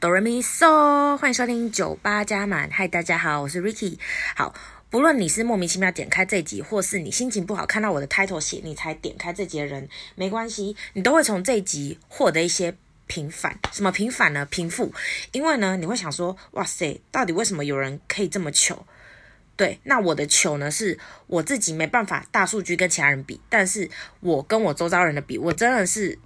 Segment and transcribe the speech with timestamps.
[0.00, 2.70] 哆来咪嗦，欢迎收听九八加满。
[2.72, 3.98] 嗨，大家好，我是 Ricky。
[4.34, 4.54] 好，
[4.88, 12.74] 不论你是莫名其妙点开这集，或是你心情不好看到我的 title 写你才点开这集的人，没关系，你都会从这一集获得一些
[13.08, 13.58] 平反。
[13.72, 14.46] 什么平反呢？
[14.46, 14.90] 平复。
[15.32, 18.86] 因为呢，你会想说，哇塞，到底为什么有人可以这么糗？
[19.54, 23.90] 对，那我的糗呢，是我自己没办法大数据跟其他人比，但是
[24.20, 26.18] 我跟我周遭人的比，我真的是。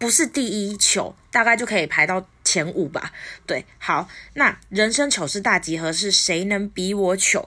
[0.00, 3.12] 不是第一糗，大概就可以排到前五吧。
[3.46, 7.46] 对，好，那人生糗事大集合是谁能比我糗？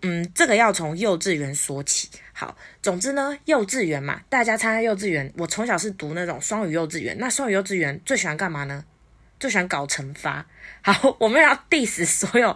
[0.00, 2.08] 嗯，这个要从幼稚园说起。
[2.32, 5.30] 好，总之呢，幼稚园嘛，大家参加幼稚园。
[5.36, 8.84] 我从小是读那种双语幼稚园，那双语幼稚园最喜欢干嘛呢？
[9.38, 10.44] 就喜欢搞惩罚。
[10.80, 12.54] 好，我们要 diss 所有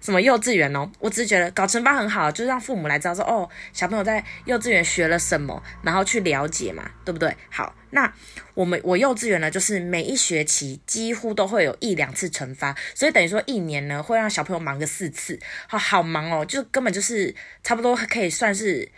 [0.00, 7.36] 什么幼稚园哦，我只是觉得搞惩罚很好，就是让父母来知道说，哦，小朋友在幼稚园学了什么，然后去了解嘛，对不对？
[7.50, 8.10] 好，那
[8.54, 18.88] 我们我幼稚园呢，就是每一学期几乎都会有一两次惩罚，所以等于说一年呢会让小朋友忙个四次，好好忙哦，就根本就是差不多可以算是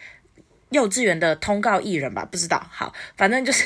[0.71, 3.65] 幼稚园的通告艺人吧，不知道，好，反正就是。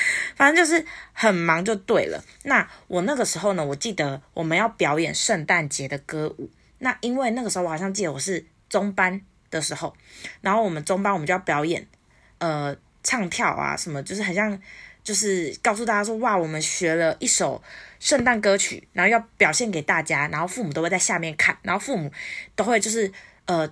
[0.36, 2.22] 反正就是很忙就对了。
[2.44, 6.50] 那我那个时候呢，我记得我们要表演圣诞节的歌舞。
[6.78, 9.96] 那因为那个时候我好像记得我是中班的时候，
[10.40, 11.86] 然后我们中班我们就要表演，
[12.38, 14.60] 呃，唱跳啊什么，就是很像，
[15.02, 17.62] 就是告诉大家说，哇，我们学了一首
[17.98, 22.10] 圣诞歌曲，然后要表现给大家，然后父母都会在下面看，然后父母
[22.54, 23.12] 都会就是
[23.46, 23.68] 呃。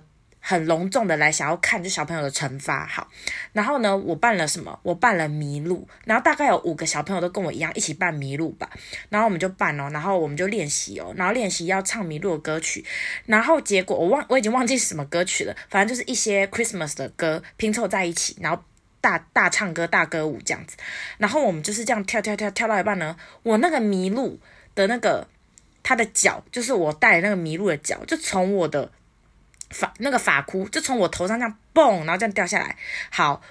[0.49, 3.05] 很隆重的来想要看就小朋友的惩罚，好，
[3.51, 4.79] 然后呢，我扮了什么？
[4.81, 8.69] 我扮了麋鹿，然后大概有五个小朋友都跟我一样一起扮麋鹿吧，
[9.09, 12.85] 然后我们就扮哦，然后我们就练习哦，然后练习要唱麋鹿的歌曲，
[13.25, 18.63] 然后结果我忘我已经忘记是什么歌曲了，反正就是一些 Christmas 的歌拼凑在一起，然后
[19.01, 20.77] 大大唱歌大歌舞这样子，
[21.17, 24.39] 然后我们就是这样跳跳跳跳到一半呢，我那个麋鹿
[24.73, 25.27] 的那个
[25.83, 28.89] 它的脚，就是我戴的那个麋鹿的脚，就从我的。
[29.69, 32.75] 发那个发箍就从我头上这样蹦，然后这样掉下来。
[33.09, 33.41] 好，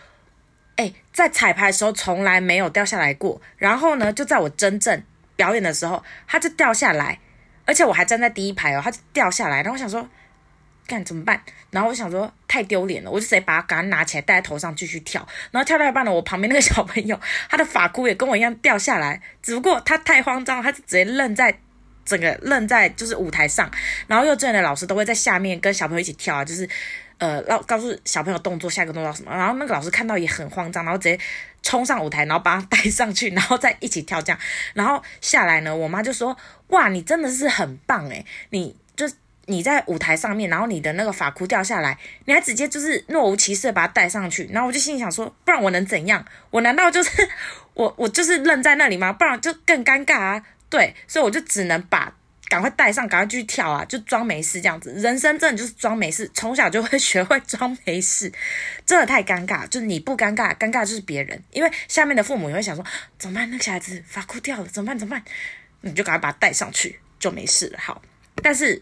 [0.77, 3.41] 哎，在彩排的时候从来没有掉下来过。
[3.57, 5.03] 然后呢，就在我真正
[5.37, 7.19] 表演的时候，它就掉下来，
[7.65, 9.57] 而且我还站在第一排哦，它就掉下来。
[9.57, 10.09] 然后我想说，
[10.87, 11.43] 干怎么办？
[11.71, 15.27] 然后我想说太丢脸了，我就直接把它赶快拿起来戴在头上继续跳。
[15.51, 21.59] 然后跳到一半呢，我旁边那个小朋友，他的发箍也跟我一样掉下来，只不过他太慌张，他就直接愣在。
[22.07, 23.71] 整个愣在就是舞台上，
[24.07, 26.67] 然后幼稚园的老师都会在下面跟小朋友一起跳啊，就是
[27.19, 31.19] 呃，告告诉小朋友动作，下一个动作什么，然后那个老师看到也很慌张，然后直接
[31.63, 34.39] 冲上舞台，然后把他带上去，然后再一起跳这样，
[34.75, 36.37] 然后下来呢，我妈就说：
[36.69, 39.11] 哇，你真的是很棒诶，你就
[39.47, 41.97] 你在舞台上面，然后你的那个发箍掉下来，
[42.27, 46.23] 你还直接就是若无其事把它带上去，然后我就心里想说，不然我能怎样？
[46.51, 47.11] 我难道就是
[47.73, 49.13] 我我就是愣在那里吗？
[49.13, 50.43] 不然就更尴尬啊！
[50.69, 52.13] 对，所以我就只能把
[52.49, 54.93] 赶快带上，赶快继续跳啊，就装没事这样子。
[54.93, 58.33] 人生真的就是装没事，从小就会学会装没事，
[58.85, 59.67] 真的太尴尬。
[59.69, 62.85] 就是你不尴尬，尴尬就是别人，因为下面的父母也会想说
[63.19, 63.51] 怎么办？
[63.51, 64.99] 那个小孩子发箍掉了，怎么办？
[64.99, 65.23] 怎么办？
[65.81, 67.79] 你就赶快把他带上去，就没事了。
[67.81, 68.01] 好，
[68.43, 68.81] 但是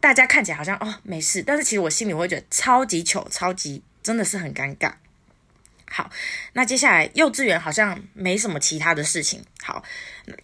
[0.00, 4.92] 大家看起来好像哦没事，但是其实我心里会觉得超级糗，超级真的是很尴尬。
[5.92, 6.10] 好，
[6.54, 9.44] 那接下来幼稚园好像没什么其他的事情。
[9.62, 9.84] 好，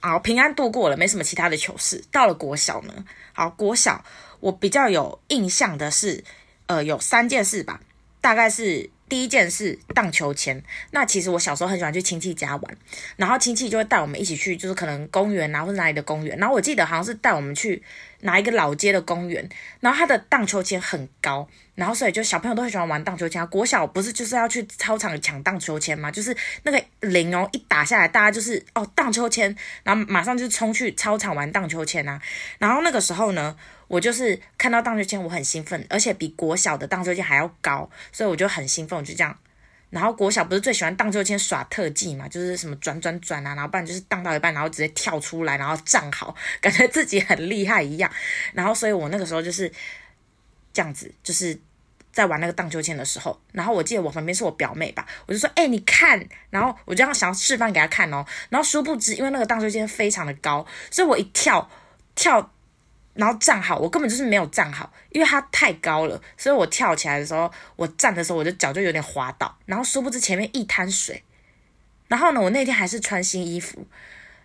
[0.01, 2.05] 好，平安度过了，没什么其他的糗事。
[2.13, 4.05] 到了国小呢，好，国小
[4.41, 6.23] 我比较有印象的是，
[6.67, 7.81] 呃，有三件事吧，
[8.21, 8.91] 大概是。
[9.09, 12.77] 第一件事荡秋千，那其实我小时候很喜欢去亲戚家玩，
[13.17, 17.83] 然后亲戚就会带我们一起去，就是可能公园啊或者哪里的公园，然后我记得好像是带我们去
[18.21, 19.49] 哪一个老街的公园，
[19.81, 23.47] 然后它的荡秋千很高，然后所以就小朋友都很喜欢玩荡秋千。
[23.49, 26.11] 国小不是就是要去操场抢荡秋千吗？
[26.11, 32.21] 就是那个铃哦一打下来，大家就是哦荡秋千，然后马上就冲去操场玩荡秋千啊，
[32.59, 33.57] 然后那个时候呢。
[33.89, 39.35] 我就是看到荡秋千，我很兴奋，而且比国小的荡秋千还要高，所以我就很兴奋，我就这样。
[39.91, 48.11] 然后国小不是最喜欢荡秋千耍特技嘛，就是什么转转转啊，然后不然就是荡到一半，然后直接跳出来，然后站好，感觉自己很厉害一样。
[48.53, 49.73] 然后，所以我那个时候就是
[50.73, 51.59] 这样子，就是
[52.13, 58.25] 在玩那个荡秋千的时候，然后我记得我旁边是我表妹吧，我就说：“哎，你看。”然后我就要想要示范给她看哦。
[58.51, 61.71] 然后殊不知，因为那个荡秋千非常的高，所以我一跳
[62.15, 62.53] 跳。
[63.19, 71.25] 然后站好，我根本就是没有站好，因为它太高了，所以我跳起来的时候，我站的时候，我的脚就有点滑倒，然后殊不知前面一滩水，
[72.07, 73.85] 然后呢，我那天还是穿新衣服，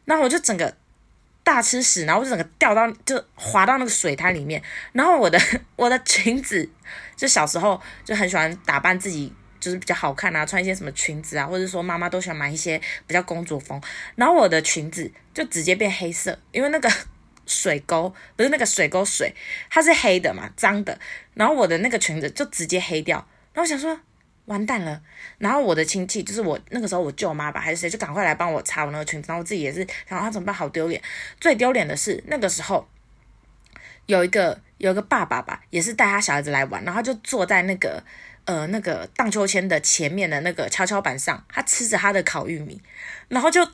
[0.05, 0.75] 然后我就整个
[1.43, 4.59] 大吃屎，然后我就整个掉到就滑到那个水滩里面，
[4.93, 5.39] 然后我的
[5.77, 6.67] 我的裙子
[7.15, 9.31] 就小时候就很喜欢打扮自己。
[9.59, 12.77] 就是比较好看啊，穿一些什么裙子啊，或者说妈妈都喜欢买一些
[13.07, 13.81] 比较公主风。
[14.15, 16.91] 然后我的裙子就直接变黑色，因为那个
[17.45, 19.33] 水沟不是那个水沟水，
[19.69, 20.99] 它是黑的嘛，脏的。
[21.33, 23.17] 然后我的那个裙子就直接黑掉。
[23.53, 23.99] 然后我想说。
[24.45, 25.01] 完蛋了，
[25.37, 31.01] 然后我的亲戚就是我那个时候我舅妈吧还是谁，就赶快来帮我擦我那个裙子，然后我自己也是想啊怎么办，好丢脸。
[31.39, 32.85] 最丢脸的是那个时候
[34.05, 38.03] 有一个有一个爸爸吧，也是带他小孩子来玩，然后就坐在那个
[38.43, 42.81] 呃那个荡秋千的前面的那个跷跷板上，他吃着他的烤玉米，
[43.29, 43.65] 然后就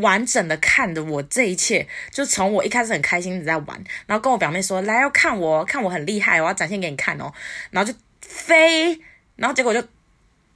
[0.00, 7.32] 完整的看着我这一切，就从我一开始很开心的在玩，然后跟我表妹说来要看我看我很厉害，我要展现给你看哦，
[7.70, 9.00] 然后就飞，
[9.36, 9.82] 然后结果就。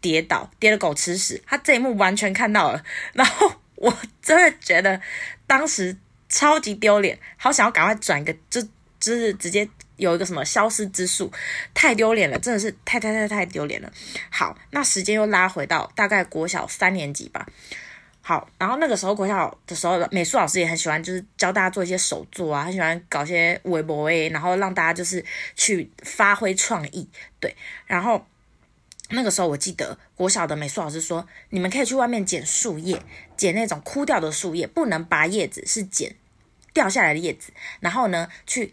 [0.02, 2.82] 跌倒，跌了狗吃屎，他这一幕完全看到了，
[3.12, 4.98] 然后我真的觉得
[5.46, 5.94] 当时
[6.26, 8.62] 超级丢脸，好想要赶快转一个，就
[8.98, 11.30] 就是直接有一个什么消失之术，
[11.74, 13.92] 太丢脸了，真的是太太太太丢脸了。
[14.30, 17.46] 好，那时间又拉回到大概国小三年级吧。
[18.30, 25.24] 好，然后那个时候国小的时候，美术老师也很喜欢，就是教大家做一些手作啊，很喜欢搞些微博诶，然后让大家就是
[25.56, 27.08] 去发挥创意，
[27.40, 27.56] 对，
[27.86, 28.24] 然后。
[29.12, 33.02] 那个时候我记得国小的美术老师说，你们可以去外面捡树叶，
[33.36, 36.14] 捡那种枯掉的树叶，不能拔叶子，是捡
[36.72, 37.52] 掉下来的叶子。
[37.80, 38.72] 然后呢，去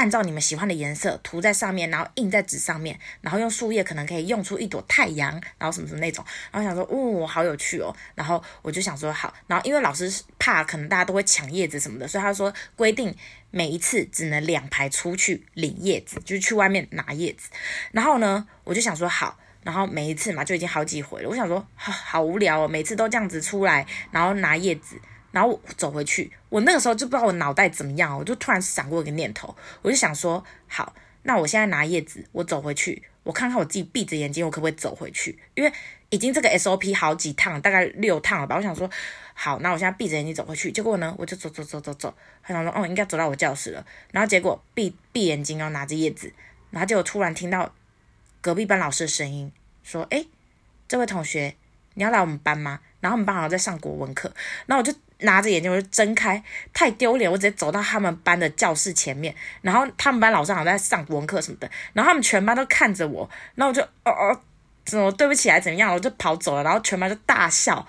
[0.00, 6.24] 按照你们喜欢的颜色涂在上面，然后印在纸上面，然后用树叶可能可以用出一朵太阳，然后什么什么那种。
[6.50, 7.94] 然后想说，哦，好有趣哦。
[8.14, 9.34] 然后我就想说，好。
[9.46, 13.14] 然后因为老师怕可能大家都会抢叶子什么的，所以他说规定
[13.50, 17.50] 每一次只能两排出去领叶子，就是去外面拿叶子。
[17.92, 19.38] 然后呢，我就想说，好。
[19.62, 21.28] 然后每一次嘛，就已经好几回了。
[21.28, 24.98] 我想说，好，好无聊哦，每次都这样子出来，然后拿叶子，
[25.30, 26.30] 然后走回去。
[26.48, 35.38] 我那个时候就不知道我脑袋怎么样，我就突然闪过一个念头，我就想说，好，那我现在拿叶子，我走回去，我看看我自己闭着眼睛，我可不可以走回去？
[35.54, 35.72] 因为
[36.10, 38.56] 已经这个 SOP 好几趟，大概六趟了吧。
[38.56, 38.90] 我想说，
[39.34, 40.72] 好，那我现在闭着眼睛走回去。
[40.72, 42.14] 结果呢，我就走走走走走，
[42.46, 43.84] 我想说，哦，应该走到我教室了。
[44.12, 46.32] 然后结果闭闭眼睛然后，拿着叶子，
[46.70, 47.72] 然后结果突然听到。
[48.42, 49.52] 隔壁班老师的声音
[49.82, 50.26] 说：“诶，
[50.88, 51.54] 这位同学，
[51.92, 54.32] 你要来我们班吗？”然后我们班好像在上国文课，
[54.64, 64.40] 然后我就拿着眼睛，我就睁开，太丢脸，我直接走到他们班的教室前面，然后他们班老师好像在上国文课什么的，然后他们全班都看着我，然后我就哦哦，
[64.84, 67.86] 怎么对不起来怎么样，我就跑走了，然后全班就大笑，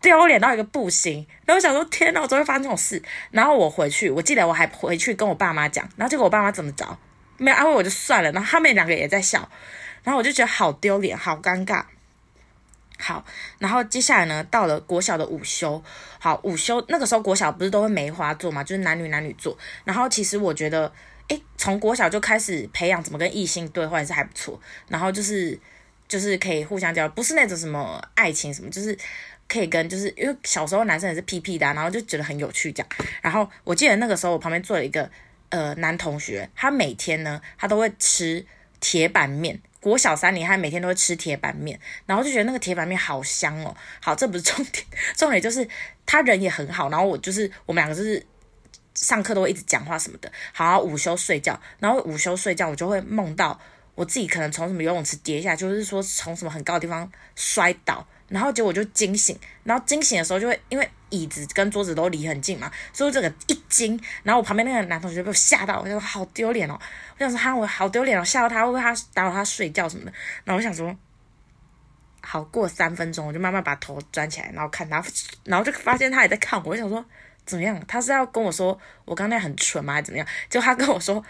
[0.00, 3.02] 丢脸到一个不行，然后我想说天哪，我怎么会发生这种事？
[3.30, 6.98] 然后我回去，我记得我还回去跟我爸妈讲，然后结果我爸妈怎么着？
[7.36, 9.48] 没有安慰我就算了，然后他们两个也在笑，
[10.02, 11.84] 然后我就觉得好丢脸，好尴尬。
[12.98, 13.24] 好，
[13.58, 15.82] 然后接下来呢，到了国小的午休，
[16.18, 19.56] 好，午休那个时候国小不是都会梅花座嘛，就是男女男女座。
[19.84, 20.92] 然后其实我觉得，
[21.28, 24.60] 诶，从国小就开始培养怎么跟异性对话也是还不错。
[24.88, 25.58] 然后就是
[26.08, 28.98] 就是可以互相交流，不是那种什么爱情什么，就是
[29.48, 32.88] 可以跟就是因为小时候男生也是屁屁的，然后就觉得很有趣这样。
[33.22, 35.08] 然后我记得那个时候我旁边坐了一个。
[35.50, 38.44] 呃，男同学，他每天呢，他都会吃
[38.80, 39.60] 铁板面。
[39.80, 43.74] 国小三年，他每天都会吃铁板面，然后就觉得那个铁板面好香哦。
[44.02, 44.84] 好，这不是重点，
[45.16, 45.66] 重点就是
[46.04, 46.90] 他人也很好。
[46.90, 48.20] 然后我就是我们两个就是
[48.94, 50.30] 上课都会一直讲话什么的。
[50.52, 53.58] 好，午休睡觉，然后午休睡觉，我就会梦到
[53.94, 58.04] 我自己可能从什么游泳池跌下，就是说从什么很高的地方摔倒。
[58.28, 66.78] 然后结果就惊醒，然后惊醒的时候就会因为椅子跟桌子都离很近嘛，所以这个一惊，然后我旁边那个男同学被我吓到，我就说好丢脸哦，
[67.14, 70.12] 我想说哈我好丢脸哦，吓到他会不会他打扰他睡觉什么的，
[70.44, 70.94] 然后我想说，
[72.20, 75.02] 好过三分钟我就慢慢把头转起来，然后看他，
[75.44, 77.02] 然后就发现他也在看我，我想说
[77.46, 77.82] 怎么样？
[77.88, 79.94] 他是要跟我说我刚才很蠢吗？
[79.94, 80.26] 还怎么样？
[80.50, 81.24] 就他跟我说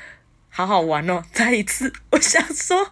[0.50, 2.90] 好好玩哦，再一次，我想说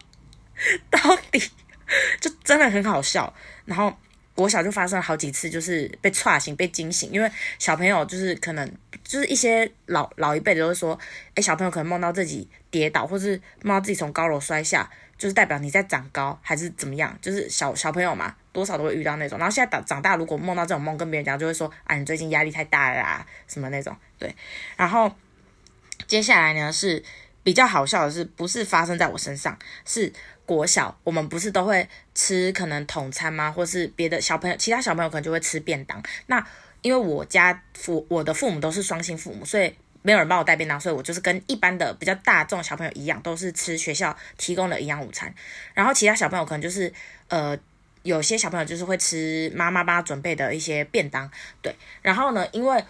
[0.90, 1.50] 到底。
[2.20, 3.32] 就真的很好笑，
[3.64, 3.96] 然后
[4.34, 8.70] 国小就发生了好几次，就是被踹醒、被惊醒，因为小朋友就是可能
[9.02, 10.98] 就是一些老老一辈的都会说，
[11.34, 19.38] 哎，小朋友可能梦到自己跌倒，或是梦到自己从高楼摔下，就是代表你在长高还是怎么样，就是小小朋友嘛，多少都会遇到那种。
[19.38, 23.96] 然后现在长长大，如果梦到这种梦，跟别人讲，就会说，啊，你最近压力太大了啦，什么那种。
[24.18, 24.34] 对，
[24.76, 25.10] 然后
[26.06, 27.02] 接下来呢是
[27.42, 30.12] 比较好笑的是，不是发生在我身上，是。
[30.46, 33.50] 国小我们不是都会吃可能统餐吗？
[33.52, 36.02] 或是别的小朋友，其他小朋友可能就会吃便当。
[36.26, 36.46] 那
[36.80, 45.34] 因为我家父我的父母都是双薪父母，所以没有人帮我带便当，所以我就是跟一般的比较大众小朋友一样，都是吃学校提供的营养午餐。
[45.74, 46.92] 然后其他小朋友可能就是
[47.28, 47.58] 呃，
[48.04, 51.28] 有些小朋友就是会吃妈妈帮他准备的一些便当。
[51.60, 52.84] 对，然后呢，因为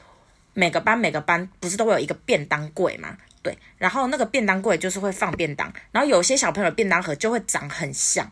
[0.52, 3.16] 每个班每个班不是都会有一个便当柜吗？
[3.46, 8.28] 对，然后那个便当柜就是会放便当，然后有些小朋友的便当盒就会长很像，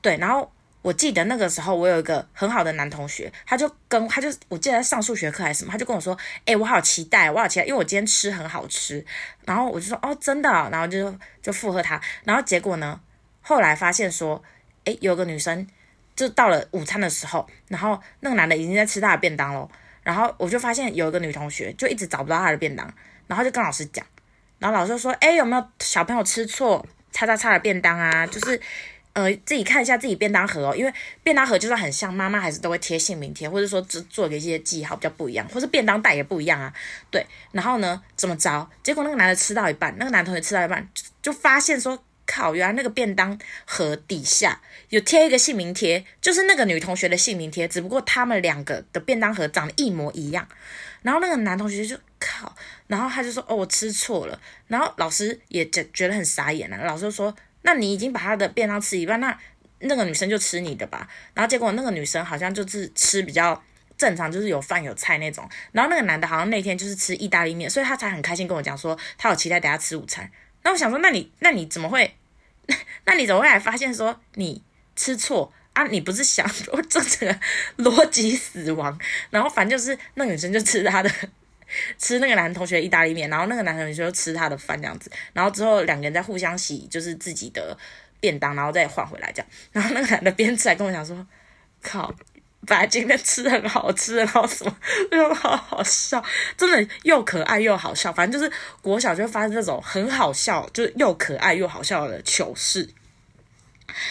[0.00, 6.16] 对，然后我记得那个时候我有一个很好的男同学，他就跟他就我记得在上数学课还是什么，他就跟我说，
[6.46, 9.04] 哎，我好期待，我好期待，因为我今天吃很好吃。
[9.44, 12.00] 然后我就说，哦，真的，然后就就附和他。
[12.24, 12.98] 然后结果呢，
[13.42, 14.42] 后来发现说，
[14.86, 15.66] 哎，有个女生
[16.16, 19.70] 就到了午餐的时候，然后那个男的已经在吃他的便当喽。
[20.02, 22.90] 然后我就发现有一个女同学就一直找不到他的便当，
[23.26, 24.04] 然后就跟老师讲，
[24.60, 28.24] 然后老师就说：“哎，有没有小朋友吃错叉叉叉的便当啊？
[28.24, 28.60] 就是
[29.14, 30.92] 呃自己看一下自己便当盒哦，因为
[31.24, 36.72] 便当盒就算很像，妈妈还是都会贴姓名贴，或者说只做一些记号比较不一样，或是便当袋也不一样啊。
[37.10, 38.70] 对，然后呢怎么着？
[38.84, 40.88] 结果那个男的吃到一半，那个男同学吃到一半
[41.20, 41.98] 就，发现说。”
[42.32, 42.54] 靠！
[42.54, 50.46] 原来那个便当盒底下有贴一个姓名贴，就是那个女同学的姓名贴，只不过他们两个的便当盒长得一模一样。
[51.02, 51.96] 然后那个男同学就，
[52.90, 56.76] 然后他就说：“哦，我吃错了。”然后老师也觉觉得很傻眼了。
[56.84, 57.32] 老师就说
[57.62, 59.38] ：“那你已经把他的便当吃一半，那
[59.78, 63.62] 那个女生就吃你的吧。”然后结果那个女生好像就是吃比较
[63.96, 65.48] 正常，就是有饭有菜那种。
[65.70, 70.28] 然后那个男的好像那天就是吃意大利面，所以他才很开心跟我讲说他有期待等下吃午餐。
[70.64, 72.16] 那我想说，那你那你怎么会？
[73.06, 74.62] 那你怎么会还发现说你
[74.96, 75.86] 吃错啊？
[75.86, 77.40] 你不是想说这个
[77.78, 78.98] 逻辑死亡？
[79.30, 81.10] 然后反正就是那女生就吃他的，
[81.98, 87.76] 吃那个男同学意大利面，然后那个男同学就吃他的饭这样子，然后之后两个人在互相洗，就是自己的
[88.20, 89.48] 便当，然后再换回来这样。
[89.72, 91.26] 然后那个男的边吃还跟我讲说
[91.82, 92.14] ：“靠。”
[92.66, 94.76] 本来今天吃很好吃，然后什么，
[95.12, 96.22] 又好好笑，
[96.58, 98.12] 真的又可爱又好笑。
[98.12, 102.86] 反正就是国小就发生这种很好笑，就是又可爱又好笑的糗事。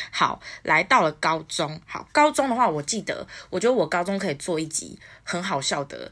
[0.10, 6.12] 好，来到了高中，好，高中的话，我记得，我觉得我高中可以做一集很好笑的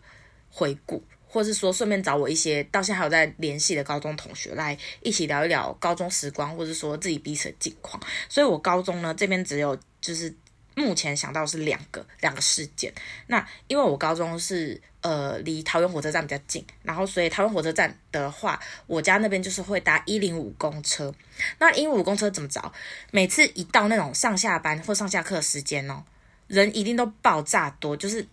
[0.52, 1.04] 回顾，
[1.38, 8.02] 或是说顺便找我一些到现在还有在联系的高中同学来一起聊一聊高中时光，或者说自己彼此的近况。
[8.28, 10.34] 所以我高中呢这边只有就是。
[10.80, 12.94] 目前想到是两个两个事件。
[13.26, 21.12] 那因为我高中是呃离桃园火车站比较近，然后所以桃园火车站的话，我家那边就是会搭一零五公车。
[21.58, 22.72] 那一零五公车怎么找？
[23.10, 26.04] 每次一到那种上下班或上下课时间哦，
[26.46, 28.24] 人一定都爆炸多，就是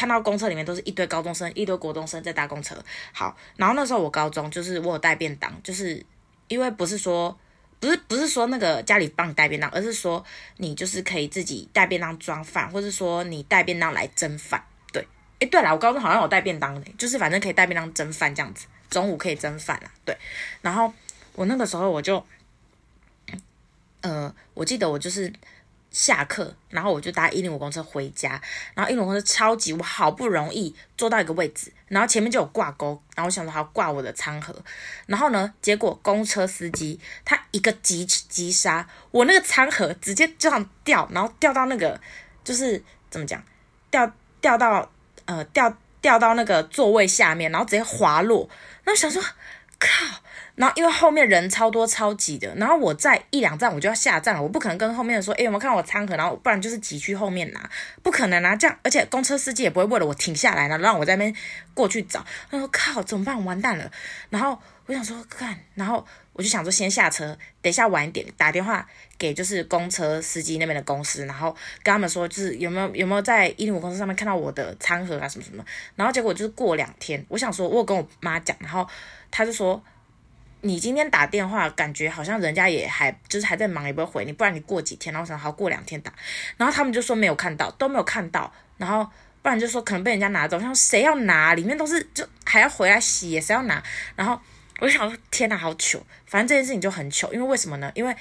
[0.00, 2.74] 看到公车里面都是一堆高中生、一堆国中生在搭公车。
[3.12, 6.02] 好，然后那时候我高中就是我有带便当，就是
[6.48, 7.36] 因为不是说。
[7.78, 10.22] 不是不是说那个家里帮你带便当，而是说
[10.58, 14.62] 你就是可以自己带便当装饭，或者说你带便当来蒸饭。
[14.92, 15.02] 对，
[15.38, 19.90] 诶，对了，我高中好像有带便当的，就是反正可以带便当蒸饭这样子，中午可以蒸饭啦。
[20.04, 20.14] 对，
[20.60, 20.92] 然后
[21.34, 22.22] 我那个时候我就，
[24.02, 25.32] 呃，我记得我就是。
[25.90, 28.40] 下课，然后我就搭一零五公车回家，
[28.74, 34.54] 然后一零五公车超级，我好不容易坐到一个位置，然后前面就有挂钩，然后我想说好挂我的餐盒，
[35.06, 42.00] 然后呢，结果公车司机他一个急急刹，我那个餐盒直接这样掉，然后掉到那个
[42.44, 43.42] 就是怎么讲，
[43.90, 44.90] 掉掉到
[45.24, 48.48] 呃掉掉到那个座位下面，然后直接滑落，
[48.84, 49.22] 然后想说
[49.80, 50.20] 靠。
[50.56, 56.14] 然后因为后面人超多超挤的，然后我在一两站我就要下站了，我不可能跟后面的说，哎，有没有看到我餐盒？
[56.16, 57.70] 然后不然就是挤去后面拿，
[58.02, 61.34] 不可能、啊、这样，而且公车司机也不会为了我停下来呢，让我在那边
[61.72, 62.22] 过去找。
[62.50, 63.42] 他说靠，怎么办？
[63.42, 63.90] 完蛋了。
[64.28, 66.06] 然后我想说干，然后
[66.40, 75.62] 我就想说先下车，等一下晚一点打电话给就是公车司机那边的公司，然后跟他们说就是有没有有没有在一零五公司上面看到我的餐盒啊什么什么。
[75.96, 78.88] 然后结果就是过两天，我想说我有跟我妈讲，然后
[79.30, 79.82] 他就说。
[80.62, 84.32] 你今天打电话，感觉好像人家也还就是还在忙，也不会回你。
[84.34, 86.12] 不然你过几天，然后想好过两天打，
[86.58, 88.52] 然后他们就说没有看到，都没有看到。
[88.76, 89.02] 然后
[89.40, 90.60] 不然就说可能被人家拿走。
[90.60, 91.54] 像谁要拿？
[91.54, 93.82] 里面都是就还要回来洗，谁要拿？
[94.14, 94.38] 然后
[94.80, 96.02] 我就想说天哪，好糗！
[96.26, 97.92] 反正这件事情就很糗，因为为什么呢？
[97.94, 98.16] 因为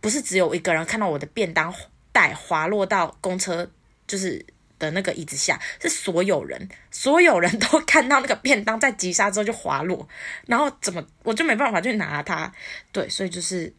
[0.00, 1.74] 不是只有一个人看到我的便当
[2.12, 3.70] 袋滑落到公车，
[4.06, 4.44] 就是。
[4.80, 10.08] 的那个椅子下是所有人， 所有人都看到那个便当在急刹之后就滑落，
[10.46, 12.50] 然后怎么我就没办法去拿它，
[12.90, 13.70] 对，所以就是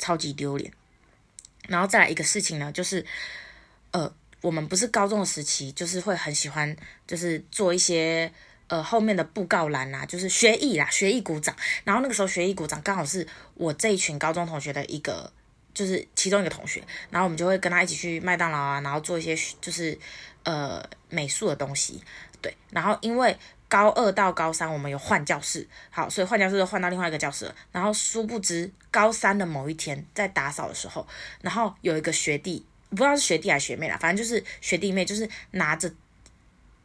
[0.00, 0.72] 超级丢脸。
[1.68, 3.06] 然后再来一个事情呢，就是
[3.92, 8.32] 呃，我们不是高中的时期，就是会很喜欢，就是做一些
[8.70, 11.54] 呃后面的布告栏啊，就是学艺啦，学艺鼓掌。
[11.84, 15.30] 然后那个时候学艺鼓掌刚好是我这一群高中同学的一个，
[15.74, 19.98] 就是其中一个同学，然后我们就会跟他一起去麦当劳啊，然后做一些就是。
[20.42, 22.02] 呃，美术的东西，
[22.40, 23.36] 对，然后因为
[23.68, 27.54] 高二到高三我们有换教室，好，所以换教室就换到另外一个教室了。
[27.70, 31.06] 然后殊不知高三的某一天在打扫的时候，
[31.42, 35.92] 然后有一个学弟，不知道是学弟还是学妹啦，反正就是学弟妹，就是拿着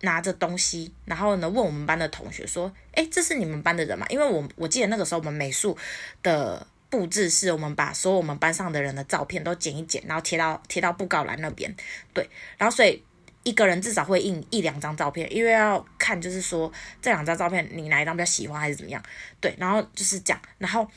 [0.05, 5.77] 拿着东西，然后呢问我们班的同学说：“诶，这是你们班的人吗？”因为我我记得那个时候我们美术
[6.24, 6.65] 的。
[6.88, 11.75] 布置是我们把所有我们班上的人的照片都剪一剪，然后贴到贴到布告栏那边。
[12.13, 13.03] 对，然后所以
[13.43, 16.71] 一个人至少会印一两张照片，因为要看就是说
[17.01, 19.03] 这两张照片你哪一张比较喜欢还是怎么样。
[19.41, 20.88] 对，然后就是这样，然后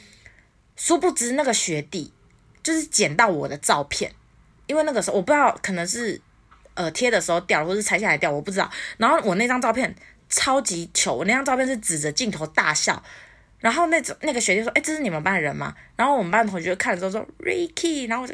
[0.77, 2.13] 殊不知那个学弟
[2.63, 4.13] 就是捡到我的照片，
[4.67, 6.21] 因为那个时候我不知道可能是
[6.79, 8.71] 呃贴的时候掉了，或是拆下来掉，我不知道。
[8.99, 9.93] 然后我那张照片
[10.29, 13.03] 超级糗，我那张照片是指着镜头大笑。
[13.59, 18.33] 然后那那个学弟说：“哎，这是你们班的人吗？”然后我们班同学看了之后说：“Ricky。”然后我就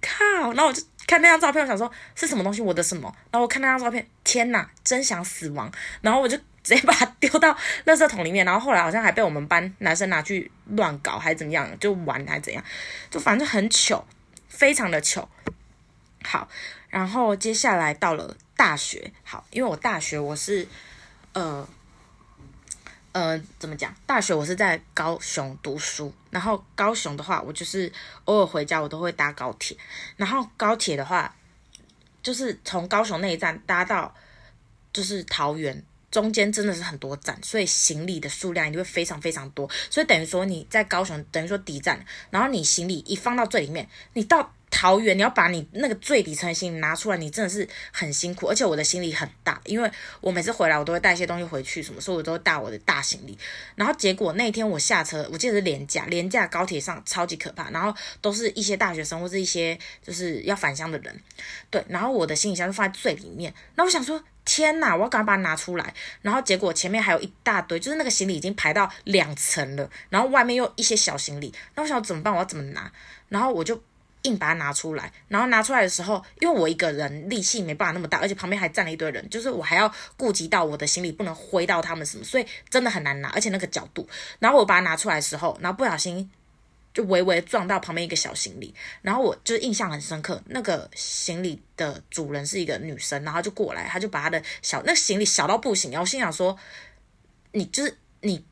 [0.00, 3.02] 靠，然后我就看那张照片，我想说是什么东西，我的什么？
[3.30, 5.70] 然后我看那张照片，天哪，真想死亡！
[6.00, 8.44] 然后我就直接把它丢到垃圾桶里面。
[8.44, 12.64] 然后后来好像还被我们班男生拿去乱搞，还是怎么样，就玩还是怎样，
[13.12, 14.04] 就反正很糗，
[14.48, 15.28] 非常的糗。
[16.24, 16.48] 好，
[16.88, 20.66] 然后接下来到了大学，好，因为我大学我是
[21.34, 21.68] 呃。
[23.12, 23.94] 呃，怎么讲？
[24.06, 27.92] 大学我是在高雄读书，然后高雄的话，我就是
[28.24, 29.76] 偶尔回家，我都会搭高铁。
[30.16, 31.32] 然后高铁的话，
[32.24, 34.12] 就是从高雄那一站搭到
[34.92, 39.70] 就是桃园，中间真的是很多站，所以行李的数量一定会非常非常多。
[39.88, 44.52] 所以等于说你在高雄，等于说第一站，然后你行李一放到最里面，你到。
[44.76, 48.48] 桃园，你要把你那个最底层的行李拿出来，你真的是很辛苦。
[48.48, 49.88] 而且我的行李很大，因为
[50.20, 53.38] 我每次回来我都会带一些东西回去，什么，所以我都会带我的大行李。
[53.76, 61.22] 然后结果那天我下车，我记得是廉价廉价高铁上超级可怕，然后都是一些大学生或是一些就是要返乡的人，
[61.70, 61.84] 对。
[61.88, 65.94] 然后我的行李箱就放在最里面，那我想说天哪，我要赶快把它拿出来。
[66.20, 72.34] 然后结果前面还有一大堆，就是那个行李已经排到两层了，然后外面又一些小行李，那我想怎么办？
[72.34, 72.90] 我要怎么拿？
[73.28, 73.80] 然后我就。
[74.24, 84.08] 硬把它拿出来，然后拿出来的时候，因为我一个人力气没办法那么大，而且旁边还站了一堆人，就是我还要顾及到我的行李不能挥到他们什么，所以真的很难拿，而且那个角度。
[84.38, 86.30] 然后我把它拿出来的时候，然后不小心
[86.92, 96.58] 就微微撞到旁边一个小行李，然后我就印象很深刻，那个行李的主人是一个女生，然后就过来，她就把她的小那行李小到不行，然后心想说，
[97.52, 98.44] 你就是你。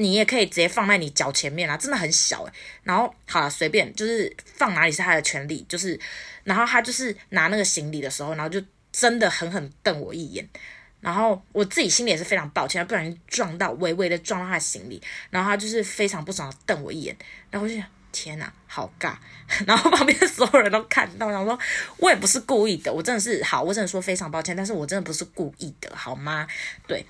[0.00, 2.52] 你也可以直接放在你脚前面啊，真的很小诶。
[2.84, 6.00] 然后好了，随便就是放哪里是他的权利，就是，
[6.42, 8.58] 然后他就是拿那个行李的时候，然后就
[8.90, 10.48] 真的狠狠瞪我一眼。
[11.02, 15.02] 然后我自己心里也是非常抱歉，不小心撞到，微微的撞到他的行李。
[15.28, 17.14] 然后他就是非常不爽的瞪我一眼。
[17.50, 19.14] 然后我就想，天哪，好尬。
[19.66, 21.58] 然后旁边所有人都看到，我想说，
[21.98, 26.48] 我也不是故意的，我真的是好，我只能说非常抱歉，但是我真的不是故意的，好吗？
[26.86, 27.04] 对。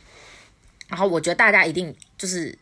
[0.88, 2.58] 然后我觉得大家一定就是。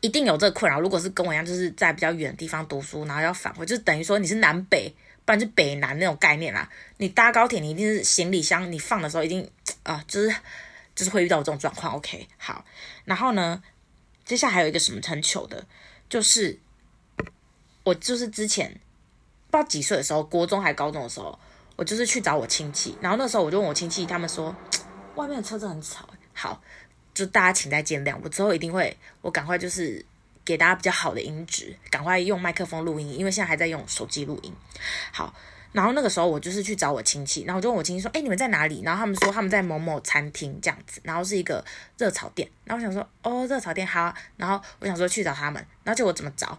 [0.00, 0.80] 一定有这个困扰。
[0.80, 6.70] 如果是跟我一样，就是在比较远的地方读书，然后要返回，就等于说你是南北，不然就北南那种概念啦。
[6.98, 9.50] 你搭高铁，你一定是行李箱，你放的时候一定
[9.82, 10.34] 啊，就是
[10.94, 11.94] 就是会遇到这种状况。
[11.94, 12.64] OK，好。
[13.04, 13.62] 然后呢，
[14.24, 15.66] 接下来还有一个什么很糗的，
[16.08, 16.58] 就是
[17.82, 18.70] 我就是之前
[19.50, 21.36] 不知道几岁的时候，国中还高中的时候，
[21.74, 24.54] 我就是去找我亲戚，然后那时候我就问我亲戚，他们说
[25.16, 26.08] 外面的车子很吵。
[26.32, 26.62] 好。
[27.18, 30.04] 就大家请再见谅，我之后一定会，我赶快就是
[30.44, 34.54] 给大家比较好的音质，赶快用麦克风录音，因为现在还在用手机录音。
[35.10, 35.34] 好，
[35.72, 41.64] 然后那个时候我就是去找我亲戚，然后我就问我亲戚说：“哎，你们在哪里？”然后他们说他们在某某餐厅这样子，然后是一个
[41.96, 42.48] 热炒店。
[42.64, 46.56] 然后我想说：“哦，热炒店好。”然后我想说去找他们，然后结果怎么找？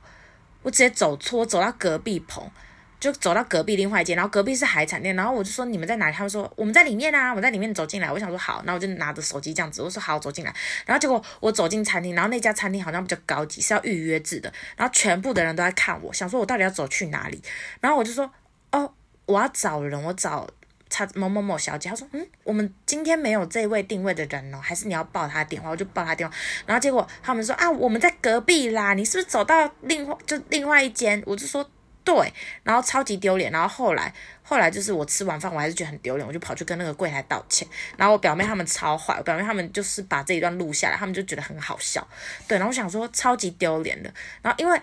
[0.61, 2.51] 我直接走错，走到隔壁棚。
[2.99, 6.13] 就走到隔壁另外一间，然后隔壁是海产店，然后我就说，你们在哪里？
[6.13, 8.11] 他们说我们在里面啊，我在里面走进来。
[8.11, 10.53] 我想说好，那我就拿着手机这样子，我说好，走进来。
[10.85, 14.51] 然后结果我走进餐厅，然后那家餐厅好像比较高级，是要预约制的。
[14.75, 17.41] 然后全部的人都在看我，想说我到底要走去哪里？
[17.79, 18.29] 然后我就说
[18.71, 18.93] 哦，
[19.25, 20.45] 我要找人，我找
[20.89, 21.89] 他某某某小姐。
[21.89, 25.69] 他说嗯，我们今天没有这位定位的人哦，还是你要报他电话？
[25.69, 26.35] 我就报他电话。
[26.65, 31.23] 然后结果他们说啊，我们在隔壁啦，你是不是走到另外就另外一间？
[31.25, 31.65] 我就说。
[32.09, 37.67] 对，然后超级丢脸，然后后来后来就是我吃完饭，我还是觉得很丢脸，我就跑去跟那个柜台道歉。
[37.97, 42.05] 然后我表妹他们超坏，我表妹他们就是把这一段录下来，他们就觉得很好笑。
[42.47, 44.11] 对，然后我想说超级丢脸的。
[44.41, 44.81] 然后因为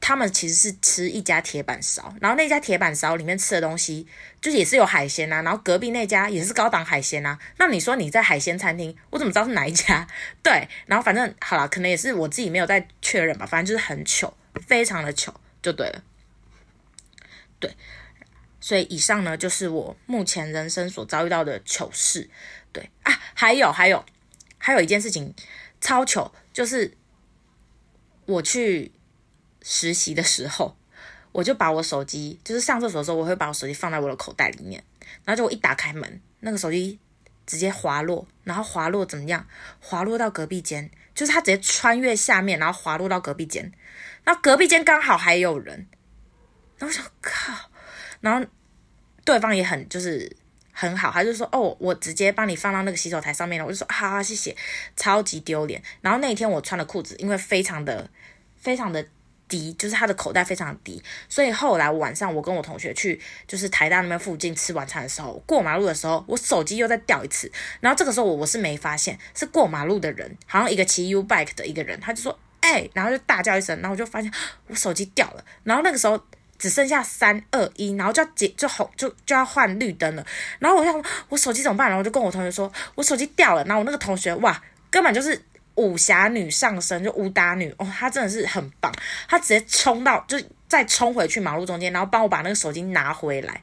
[0.00, 4.06] 他们其实是吃一家铁板烧，然后那家铁板烧里面吃的东西
[4.40, 7.36] 就也是有海鲜啊，然后隔壁那家也是高档海鲜啊。
[7.56, 10.06] 那你说你在海鲜餐厅，我怎么知道是哪一家？
[10.40, 14.32] 对，然后反正好了，可能也是我自己没有在确认吧，反正就是很糗，
[14.68, 16.02] 非常的糗，就对了。
[17.62, 17.76] 对，
[18.60, 22.28] 所以以上呢，就是我目前人生所遭遇到的糗事。
[22.72, 24.04] 对啊，还有还有
[24.58, 25.32] 还有一件事情
[25.80, 26.96] 超糗，就是
[28.26, 28.90] 我去
[29.62, 30.76] 实习的时候，
[31.30, 34.82] 我就把我手机，就是上厕所的时候，我会把我手机放在我的口袋里面，
[35.24, 36.98] 然后就我一打开门，那个手机
[37.46, 39.46] 直接滑落，然后滑落怎么样？
[39.80, 43.70] 滑落到隔壁间，就是他直接穿越下面，然后滑落到隔壁间，
[44.24, 45.86] 然后隔壁间刚好还有人，
[46.82, 47.54] 然后我想靠，
[48.20, 48.44] 然后
[49.24, 50.36] 对方也很就是
[50.72, 54.56] 很好，他就说哦，我直接帮你放到那个洗手台上面了，我就说好谢谢，
[54.96, 55.80] 超级丢脸。
[56.00, 58.10] 然后那一天我穿的裤子因为非常的
[58.56, 59.06] 非常的。
[59.48, 74.32] 低，就是它的口袋非常低，所以后来晚上我跟我同学去，就是台大那边附近吃晚餐的时候，过马路的时候，我手机又再掉一次，然后这个时候我我是没发现，是过马路的人，好像一个骑 U bike 的一个人，他就说，哎、然后就大叫一声，然后我就发现
[74.68, 76.18] 我手机掉了，然后那个时候
[76.62, 80.24] 只剩下三二一，然后就要结就红就就要换绿灯了，
[80.60, 81.88] 然后我想我手机怎么办？
[81.88, 85.42] 然后我就跟我同学说，我手机掉了，然后我那个同学哇，根本就是。
[85.74, 88.92] 武侠女上身就武打女哦，她真的是很棒，
[89.26, 93.62] 她直接冲到就再冲回去马路中间，然后帮我把那个手机拿回来。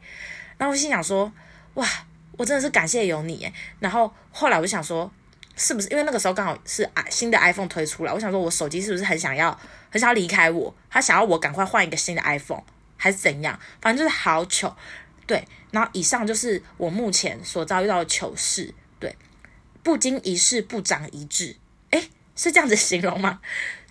[0.58, 1.32] 然后我心想说，
[1.76, 1.88] 哇，
[2.36, 3.54] 我真的是感谢有你。
[3.80, 5.12] 然后后来我就想说，
[5.56, 9.56] 是不是因为那个时候刚好是新的 iPhone 推出来，我想说我手机是不是很想要
[9.92, 12.64] 很想要离开我，他想要我赶快换一个新的 iPhone
[13.00, 13.60] 还是怎样？
[13.82, 14.78] 反正就是好糗。
[15.26, 18.72] 对，然后以上就是我目前所遭遇到的糗事。
[19.00, 19.16] 对，
[19.82, 21.56] 不经一事不长一智。
[21.92, 23.42] 诶是这样子形容吗？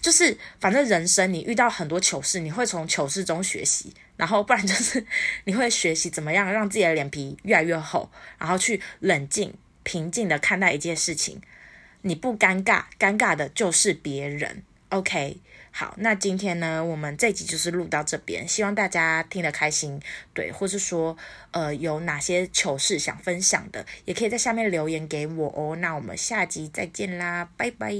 [0.00, 5.04] 就是反正人生你遇到很多糗事，你会从糗事中学习，然后不然就是
[5.44, 11.40] 你会学习怎么样让自己的脸皮越来越厚，然后去冷静平静的看待一件事情。
[12.02, 14.62] 你不尴尬，尴尬的就是别人。
[14.90, 15.38] OK，
[15.78, 20.02] 好，那今天呢，我们这集就是录到这边，希望大家听得开心，
[20.34, 21.16] 对，或是说
[21.52, 25.76] 呃有哪些糗事想分享的，也可以在下面留言给我哦。
[25.76, 27.94] 那我们下集再见啦，拜拜。